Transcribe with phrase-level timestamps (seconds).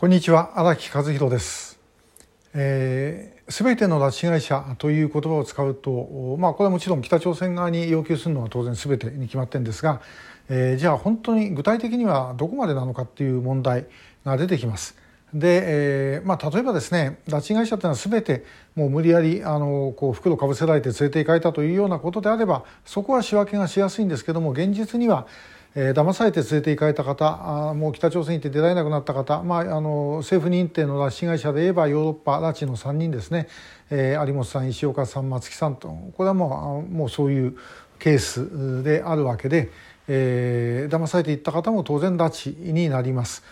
[0.00, 1.78] こんにちは荒木和弘です。
[2.54, 10.00] えー、全ての拉致被害者という言葉を使うと、まあ、これはもちろん北朝鮮側に要求するのは当然全てに決まってるんですが、
[10.48, 13.88] えー、じゃあ本当に具体的にはどこまでなのかっていう問題
[14.24, 14.96] が出てきます。
[15.34, 25.26] で、えーまあ、例えばですね拉致被害者というのは全てもう無理やりあのこう袋かぶせられて連れて行かれたというようなことであればそこは仕分けがしやすいんですけども現実には
[25.76, 33.46] えー、騙されて連れて行かれた方あもう北朝鮮に行って出られなくなった方、まあ、あの政府認定の拉致被害者で言えばヨーロッパ拉致の3人ですね、
[33.90, 37.56] えー、有本さん石岡さん松木さんとこれはもうもうそういう
[38.00, 39.70] ケースであるわけで、
[40.08, 43.44] えー、騙されていった方も当然拉致になります。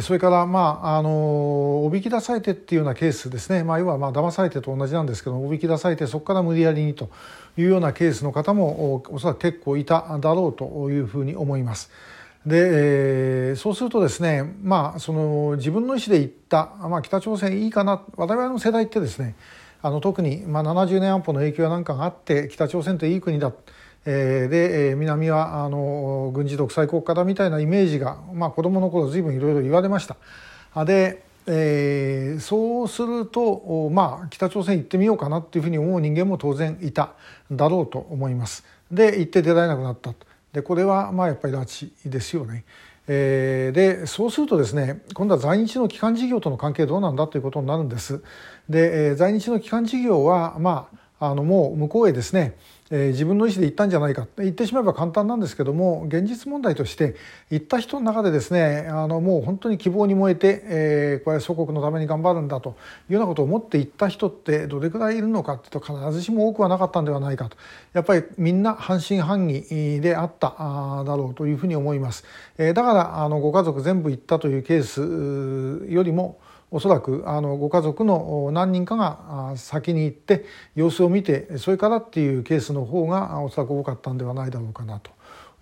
[0.00, 7.08] それからまああのおびき出されてっていうようなケースですね、まあ、要はまあ騙されてと同じなんですけどおびき出されてそこから無理やりにと
[7.56, 11.90] いうようなケースの方もおそらく結構いただろうというふうに思います。
[12.44, 19.34] で、えー、そうするとですね、まあ、その自分の意思で行った、まあ、北朝鮮いいかな我々の世代ってですね
[19.82, 23.52] あの特に、まあ、70年安保の影響やなんかがあって北朝鮮っていい国だ
[24.06, 30.84] えで、え南はあの軍事独裁国家だみたいなイメージが、まあ、子どもの頃随分いろいろ言われました。
[30.84, 37.14] で、えー、そうすると、まあ、北朝鮮行ってみようかなっていうふうに思う人間も当然いた
[37.50, 38.64] だろうと思います。
[38.90, 40.12] で行って出られなくなった
[40.52, 42.64] でこれはまあやっぱり拉致ですよね。
[43.08, 48.22] えー、でそうするとですね今度は在日の基幹事業との関係どうなんだということになるんです。
[48.68, 50.88] で、えー、在日の基幹事業は、ま
[51.20, 52.56] あ、あのもう向こうへですね
[52.90, 57.16] え、自分の意思で行ったんじゃないか言ってしまえば簡単なんですけども現実問題として
[57.50, 62.76] 行った人の中でですねあのもう本当に希望に燃えて、えー、これ祖国のために頑張るんだと
[63.10, 67.56] いうようなことを思って行った人ってどれくらいいるのかっていうと必ずしも多くはなかったんではないかと
[67.92, 70.54] やっぱりみんな半信半疑であった
[71.04, 72.24] だろうというふうに思います。
[72.58, 74.82] え、だからあのご家族全部行ったというケー
[75.86, 76.38] スよりも
[76.70, 85.10] おそらくあのご家族の何人かが先に行って様子を見てそれからっていうケースの方がおそらく多かったんではないだろうかなと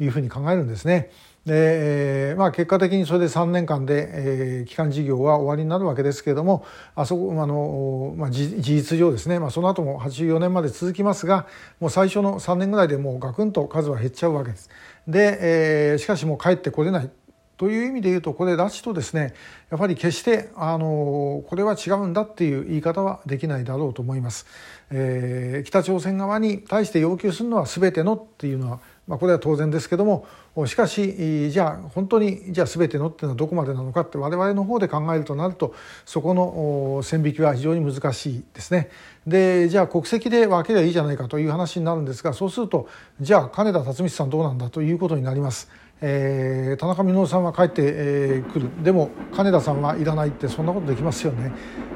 [0.00, 1.10] いうふうに考えるんですね。
[1.44, 6.64] で、まあ、結果的にそれで3年間で、えー、基幹事業は終わりになるわけですけれども
[6.94, 11.46] あそこあの、まあ、事実上ですね、まあ、その後も84年まで続きますが
[11.80, 14.70] もう最初の3年ぐらいでもうガクンと数は減っちゃうわけです。
[15.06, 17.10] で、えー、しかしもう帰ってこれない
[17.56, 19.32] という意味で言うとこれ拉致とですね
[19.70, 24.46] やっぱり決してあのこれは違うんだっていう言い方はできないだろうと思います。
[24.90, 30.26] えー、北朝鮮側に対して要求するのは全てのっていうのは、まあ、これは当然ですけども
[30.66, 38.90] しかしじゃあ本当にじゃあ全てのっていうのはどこまでなのかって我々の方で考えるとなるとそこの線引きは非常に難しいですね。
[39.26, 42.88] でじゃあ国籍で分ければいいじゃないかという話になるんですがそうすると
[43.20, 45.68] じゃあ金田辰光さんどうなんだということになります。
[46.06, 51.50] えー、田中稔さんは帰ってく、えー、るでも金田さんはいらないってそんなことできますよね、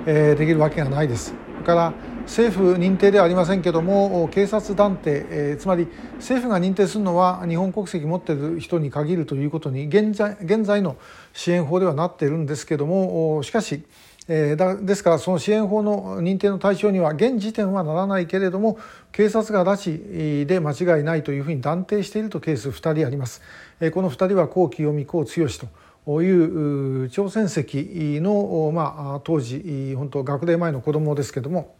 [0.06, 1.64] えー、できるわけがないですだ。
[1.64, 1.92] から
[2.22, 10.96] 政府認定ではありませんけども警察団体、えー、つまり政府が認定するのは日本国籍持っている人に限るということに現在現在の
[11.34, 13.82] 支援法ではなっているんですけどもしかし
[14.30, 18.78] えー、だですからその支援法の認定の対象には現時点はならないけれども
[19.10, 23.40] 警察が拉致で間違いないというふうに断定しているとケース2人あります。
[23.80, 31.74] えー、この2人は江清美江剛という朝鮮籍の、まあ、当時本当学齢前の子供ですけども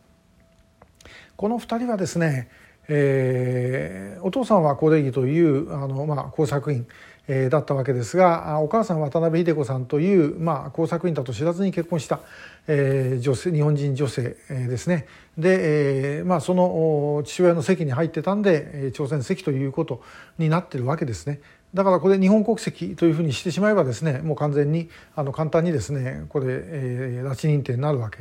[1.36, 2.50] この2人はですね
[2.88, 6.86] えー、お父さんは高麗儀というあの、まあ、工作員、
[7.28, 12.20] えー、だったわけですがお母さんは渡辺秀子さんという、まあ、工作員だと知らずに結婚した、
[12.66, 15.06] えー、女性日本人女性、えー、ですね
[15.36, 20.02] で、えーまあ、その父親の席に入ってたんで朝鮮籍ということ
[20.38, 21.40] になってるわけですね。
[21.74, 28.20] だからこれ日本国籍というふうにしてしまえばですねもう完全にあの簡単にですねこれ、えー、拉致認定になるわけ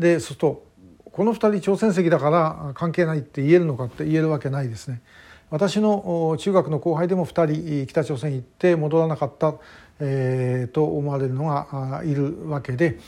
[0.00, 0.64] でそうすると
[1.04, 5.02] この2人朝鮮籍だから関係ないって言えるのかって言えるわけないですね。
[5.50, 9.54] 私の中学の後輩でも2人北朝鮮行って戻らなかった、
[9.98, 12.98] えー、と思われるのがいるわけで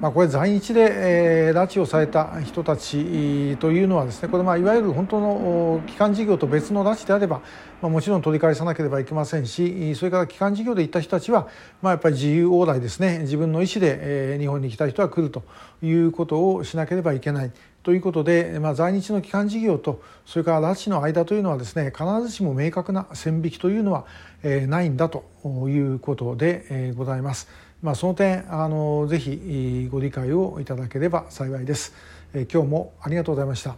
[0.00, 7.42] まあ、これ在日で、えー、拉致をされた人たちというのはですねこれまあいわゆる本当の基幹事業と別の拉致であれば、
[7.82, 11.48] まあ、もちろん取り返さなければいけませんしそれから基幹事業で行った人たちは、
[11.82, 15.42] まあ、やっぱり自由往来ですね自分の意思で、えー、日本に来た人は来ると
[15.82, 17.52] いうことをしなければいけない。
[17.82, 24.04] ということで、まあ、在日の基幹事業とそれから拉致の間というのはですね必ずしも明確な線引きというのは、
[24.42, 25.24] えー、ないんだと
[25.66, 27.48] いうことで、えー、ございます。
[27.82, 31.94] まあ、その点あのぜひご理解をいただければ幸いです。
[32.32, 33.76] 今日もありがとうございました。